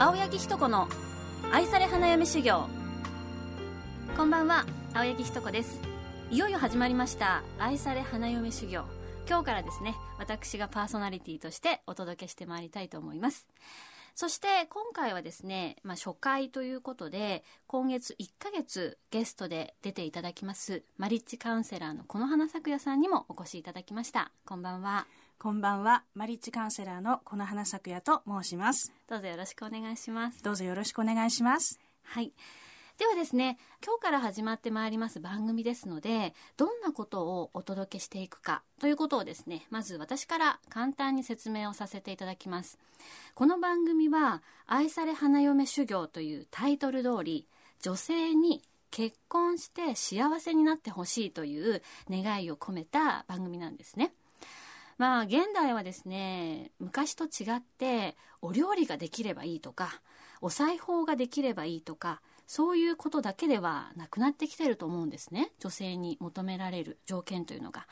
[0.00, 0.88] 青柳ひと子の
[1.50, 2.68] 愛され花嫁修行。
[4.16, 5.80] こんばんは青柳ひと子です。
[6.30, 8.84] いよいよ始まりました愛され花嫁修行。
[9.28, 13.48] 今日からですね私がパーソナリティとしてお届けしてまいりたいと思います。
[14.14, 24.30] そして今回はですね、まあ、初回ということで今月1ヶ月ゲストで出ていただきますマリッジカウンセラーのこの花咲夜さんにもお越しいただきました。
[24.46, 25.08] こんばんは。
[25.40, 28.92] こんばんは、マリッジカウンセラーのこの花咲夜と申します。
[29.08, 30.42] どうぞよろしくお願いします。
[30.42, 31.78] どうぞよろしくお願いします。
[32.02, 32.32] はい。
[32.98, 42.76] ではですね、今日から始まってまいります番組ですので、どんなことをお届けしていくかということをですね、まず私から簡単に説明をさせていただきます。
[43.36, 47.46] この番組は、愛され花嫁修行というタイトル通り、
[47.80, 54.12] 女性に結婚して幸せになってほしいという願いを込めた番組なんですね。
[54.98, 60.00] まあ現代はですね昔と違ってお料理ができればいいとか
[60.40, 67.86] お裁縫ができればいいとかそういうことだけではなくなってきてると思うんですね女性に求められる条件というのが。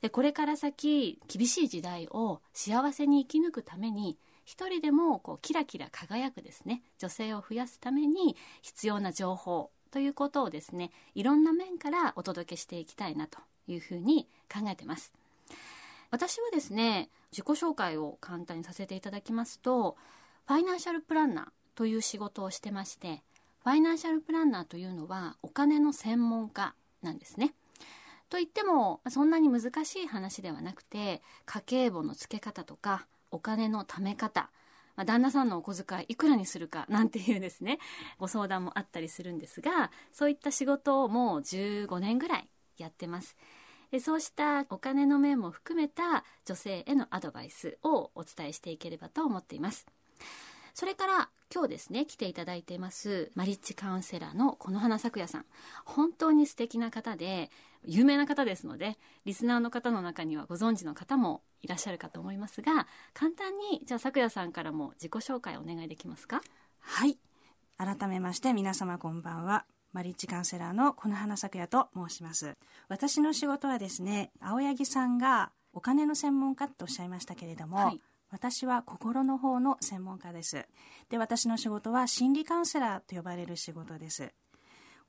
[0.00, 15.12] でこれから先厳しい時代を幸せに生き抜くために一人でもこうキラキラ輝くですね女性を増やすために必要な情報ということをですねいろんな面からお届けしていきたいなというふうに考えてます。
[16.10, 19.96] 私はですね自己紹介を簡単にさせていただきますと
[20.46, 23.22] ファイナンシャルプランナーという仕事をしてまして
[23.62, 27.52] ファイナンシャルプランナーというのはお金の専門家なんですね。
[28.30, 34.50] といってもそんなに難しい話ではなくて家計簿の付け方とかお金の貯め方
[34.98, 37.78] ま、旦那さんのお小遣いいくらにするかなんていうですね
[38.18, 42.48] ご相談もあったりするんですがそういった仕事をもう15年ぐらい
[42.78, 43.36] やってます。
[44.00, 49.86] そうしたお金の面も含めた女性へのアドバイスをお伝えしていければと思っています。
[50.74, 55.46] それから今日ですね来ていただいていますマリッジカウンセラーのこの花咲夜さん。
[55.84, 57.50] 本当に素敵な方で
[57.82, 66.42] 有名な方ですのでリスナーの方の中にはご存知の方もいらっしゃるかと思いますが簡単にじゃあ咲夜さんからも自己紹介お願いできますか？
[66.80, 67.18] はい。
[67.78, 69.64] 改めまして皆様こんばんは。
[69.92, 72.56] マリッジカウンセラーのこの花咲夜と申します。
[72.88, 78.00] 私の仕事はですね、青柳さんがお金の専門家とおっしゃいましたけれども、はい、
[78.30, 80.66] 私は心の方の専門家です。
[81.08, 84.32] で、私の仕事は心理カウンセラーと呼ばれる仕事です。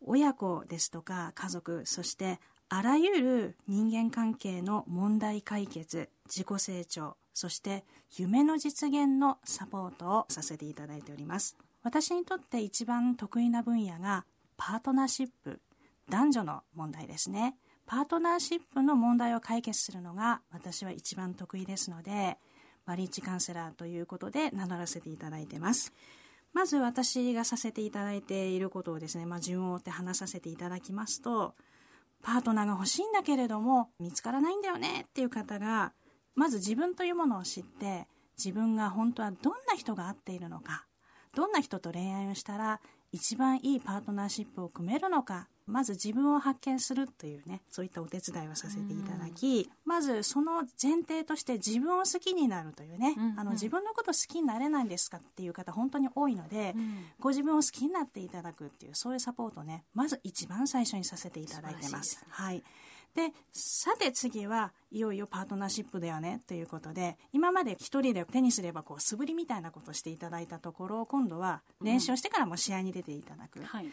[0.00, 7.84] 親子ですとか家族、そしてあらゆる人間関係の問題解決、自己成長、そして
[8.16, 11.56] 夢の実現のサポートをさせていただいております。
[11.82, 14.26] 私にとって一番得意な分野が
[14.58, 15.62] パートナーシップ
[16.10, 17.56] 男女の問題ですね。
[17.86, 22.36] パートナーシップの問題を解決するのが私は一番得意ですので
[22.84, 25.94] マリッジカウンセラーということで名乗らせていただいてます。
[26.52, 31.54] まず私がさせていただいていることをですね、まあ、順を追って話させていただきますと
[32.22, 35.92] パートナーが欲しいんだけれども見つからないんだよねっていう方が
[36.34, 40.86] まず自分というものを知って自分が本当はどんな人が合っているのか
[41.34, 42.80] どんな人と恋愛をしたら
[43.12, 62.24] 一番いいパートナーシップを組めるのかまず自分を発見するというねそういったお手伝いをさせていただきまずその前提として自分を好きになるというね、うんうん、あの自分のこと好きになれないんですかっていう方本当に多いので、うん、ご自分を好きになっていただくっていうそういうサポートをねまず一番最初にさせていただいてます。
[62.28, 62.62] はい
[63.18, 73.86] でさて次はいよいよパートナーシップだよねということで今まで一人で手にすればこう素振りみたいなことをしていただいたところ今度は練習をしてからも試合に出ていただく、うんはい、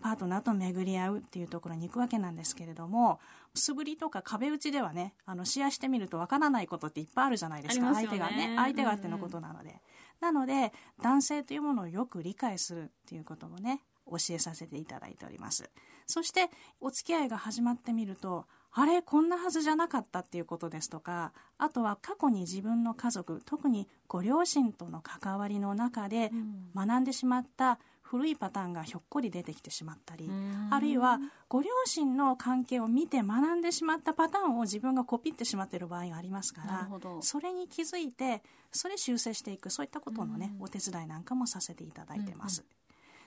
[0.00, 3.18] パートナーと巡り合うっていうところに行くわけなんですけれども
[3.52, 10.72] 素振りとか壁打ちではねあの試合してみるとわからないことっていっぱいあるじゃないですか、ね、相手がね相手があってのことなので、うんうん、なので
[11.02, 15.68] 男性というものをよく理解するっていうこともね教えさせていただいております。
[16.06, 16.48] そして
[16.80, 26.30] お付き合いが始まってみるとあれこんなはずじゃなかったっていうことですとかあとは過去に自分の家族特にご両親との関わりの中で
[26.74, 30.30] 学んでしまった古いパターンがひょっこり出てきてしまったり
[30.70, 31.18] あるいは
[31.48, 36.86] ご両親の関係を見て学んでしまったパターンを自分がコピってしまっている場合がありますから
[37.22, 38.42] それに気づいて
[38.72, 42.60] それ修正していくそういったことのねお手伝いなんかもさせていただいてます。
[42.60, 42.78] うんうん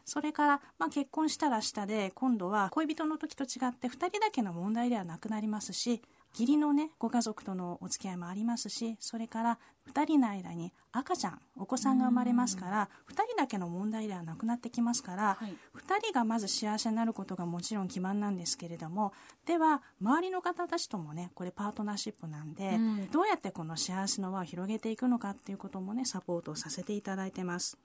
[0.05, 6.01] それから、まあ、結婚したら下で今度は恋人の時と違って2人だけの問題ではなくなりますし
[6.33, 9.59] 義理のねご家族とのお付き合いもありますしそれから
[9.93, 19.11] 2人の間に赤ちゃんお子さんが生まれますから2人だけの問題ではなくなってきますから、はい、2人がまず幸せになることがもちろん基盤なんですけれども
[19.45, 22.77] では周りの方たちともねこれパートナーシップなんで、
[23.11, 27.77] どうやってこの幸せの輪を広げていくのかっていうこともねサポートをさせていただいてます。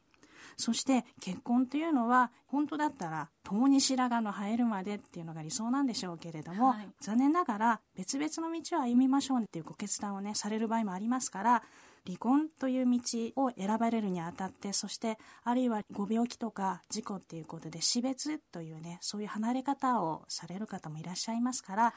[0.56, 11.62] そして結婚というのは本当だったら共に白髪の生えるまでっていうのが理想なんでしょうけれども、はい、残念ながら別々の道を歩みましょうっていうご決断をねされる場合もありますから
[12.06, 13.00] 離婚という道
[13.36, 21.92] を選ばれるにあたってそしてあるいはご病気とか事故っていうことで死別というねそういう離れ方をされる方もいらっしゃいますから、はい、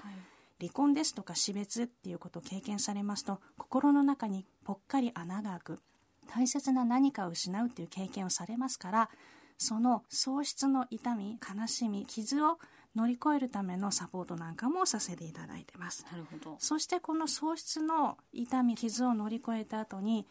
[0.60, 5.80] 離婚ですとか死別っていうことを経験されますと心の中にぽっかり穴が開く
[6.34, 9.10] 大切な何かを失うっていう経験をされますから
[9.58, 12.60] その喪失の痛み悲しみ傷を
[12.96, 16.06] 乗り越えるためのサポートなんかもさせていただいてます。
[16.12, 16.56] なるほど。
[16.60, 20.26] そしてこの喪失の痛み傷を乗り越えた後に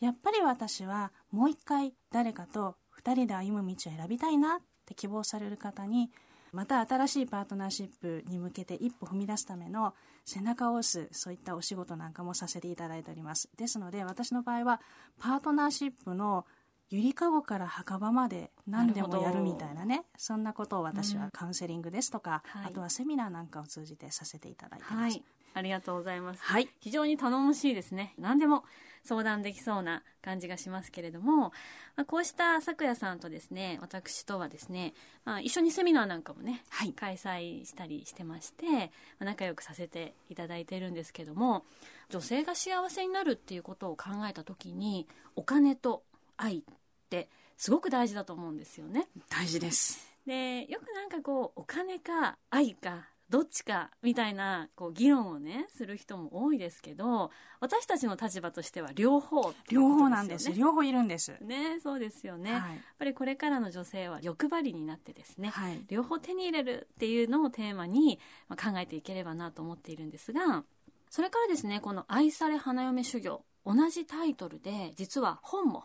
[0.00, 6.10] やっぱり私はもう一回誰かと2人で歩む道を選びたいなって希望される方に
[6.54, 13.50] また新しいパートナーシップに向けて一歩踏み出すための背中を押すそういったお仕事なんかもさせていただいております。
[13.56, 14.80] ですので私の場合は
[15.18, 16.46] パートナーシップの
[16.90, 25.22] ゆりかごから墓場まで何でもやるみたいなねそんなことを私はカウンセリングですとか、うんあとはセミナーなんかを通じてさせていただいてます、はい、
[25.54, 28.14] ありがとうございます、はい、非常に頼もしいですね。
[28.18, 28.64] 何でも
[29.04, 31.52] 相談できそうな感じがしますけれども、
[31.94, 34.94] まあ、こうした咲夜さんとですね私とはですね、
[35.24, 38.80] まあ、一緒にセミナーなんかもね、はい、開催したりしてまして、ま
[39.20, 41.64] あ、仲良くさせていただいているんですけども
[42.08, 46.02] 女性が幸せになるっていうことを考えた時にお金と
[46.36, 46.62] 愛っ
[47.10, 49.08] てすごく大事だと思うんですよね。
[49.28, 50.14] 大事です。
[50.26, 60.52] で、よくなんかこう、お金か愛か、どっちかみたいなこう議論をねする人も多いですけど私たちの立場としては両方、ね、両方なんです。
[60.52, 61.34] 両方いるんです。
[61.40, 68.20] ねそうですよね、はい、やっぱりこれからの女性は欲張りになってですね、はい、両方手に入れるっていうのをテーマに
[68.50, 70.62] 考えていければなと思っているんですが
[71.10, 75.84] それからですねこの「愛され花嫁修行」同じタイトルで実は本も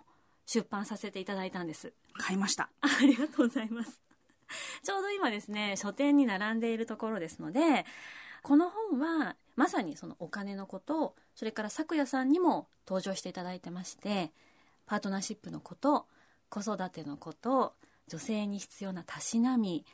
[0.52, 1.94] 出版させていただいたんです。
[2.18, 2.72] 買いました。
[2.82, 4.00] ありがとうございます。
[4.82, 7.86] ちょうど今ですね、書店に並んでいるところですので、
[8.42, 14.34] この本はまさにそのお金のこと、それから咲夜さんにも登場していただいてまして、
[14.88, 16.08] パートナーシップのこと、
[16.50, 17.76] 子育てのこと、
[18.08, 19.86] 女性に必要なたしなみ、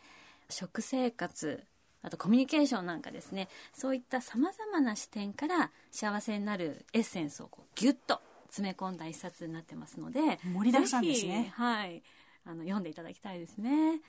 [0.49, 1.65] 食生活、
[2.01, 8.21] あとコミュニケーションなんかですね、そういった様々な視点から幸せになるエッセンスをこうギュッと
[8.55, 11.51] 詰め込んだ一冊になってますので盛りだくさんですね。
[11.55, 12.01] はい
[12.47, 14.01] あの読んでいただきたいですね。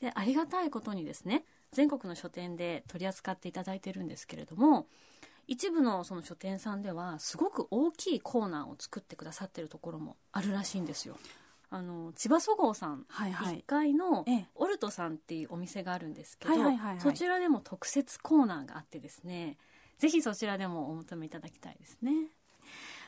[0.00, 4.86] でありがたいことにですね全国の書店で取り扱っていただいてるんですけれども
[5.46, 11.18] 一部のその書店さんではすごく大きいコーナーを作ってくださってるところもあるらしいんですよ。
[11.68, 14.24] あの千葉そごうさん、はいはい、1階の
[14.54, 16.54] オルトさんっていうお店があるんですけど、
[17.00, 19.56] そちらでも特設コーナーがあってですね
[19.98, 22.12] ぜひそちらでもお求めいただきたいですね。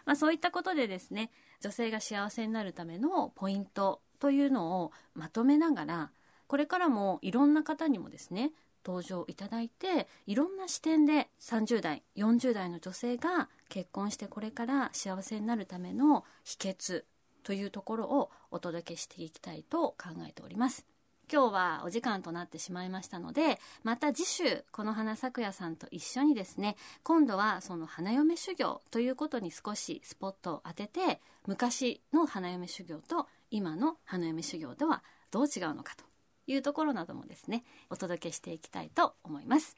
[0.09, 6.11] まあ、そういったことでですね女性が幸せになるためのポイントというのをまとめながら
[6.47, 8.53] これからもいろんな方にもですね
[8.87, 17.05] 登場いただいていろんな視点で30代40代の女性が結婚してこれから幸せになるための秘訣
[17.43, 20.87] というところをお届けしていきたいと考えております。
[21.31, 36.05] 今日はお時間となってしまいましたのでまた次週この花咲夜さんと一緒にですね今度はその花嫁修行ということに少しスポットを当てて昔の花嫁修行と今の花嫁修行ではどう違うのかと
[36.47, 39.77] いうところなどもですねお届けしていきたいと思います。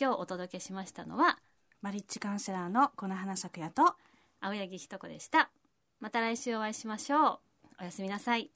[0.00, 1.38] 今日お届けしましたのは
[1.82, 3.94] マリッジカウンセラーのこの花咲夜と
[4.40, 5.50] 青柳ひと子でした。
[6.00, 7.38] また来週お会いしましょう。
[7.80, 8.50] おやすみなさい